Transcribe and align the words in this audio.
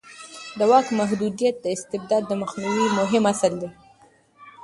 د 0.57 0.59
واک 0.69 0.87
محدودیت 0.99 1.55
د 1.61 1.65
استبداد 1.75 2.23
د 2.27 2.33
مخنیوي 2.41 2.87
مهم 2.99 3.23
اصل 3.33 3.53
دی 3.61 3.69